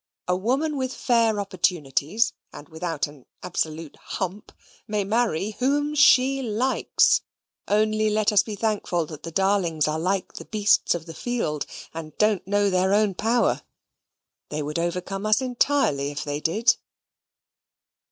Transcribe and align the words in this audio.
A 0.27 0.35
woman 0.35 0.77
with 0.77 0.91
fair 0.95 1.39
opportunities, 1.39 2.33
and 2.51 2.69
without 2.69 3.05
an 3.05 3.27
absolute 3.43 3.95
hump, 3.97 4.51
may 4.87 5.03
marry 5.03 5.51
WHOM 5.59 5.93
SHE 5.93 6.41
LIKES. 6.41 7.21
Only 7.67 8.09
let 8.09 8.31
us 8.31 8.41
be 8.41 8.55
thankful 8.55 9.05
that 9.05 9.21
the 9.21 9.29
darlings 9.29 9.87
are 9.87 9.99
like 9.99 10.33
the 10.33 10.45
beasts 10.45 10.95
of 10.95 11.05
the 11.05 11.13
field, 11.13 11.67
and 11.93 12.17
don't 12.17 12.47
know 12.47 12.71
their 12.71 12.95
own 12.95 13.13
power. 13.13 13.61
They 14.49 14.63
would 14.63 14.79
overcome 14.79 15.23
us 15.27 15.39
entirely 15.39 16.09
if 16.09 16.23
they 16.23 16.39
did. 16.39 16.77